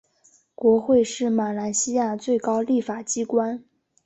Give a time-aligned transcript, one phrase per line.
[0.55, 3.63] 国会是马来西亚最高立法机关。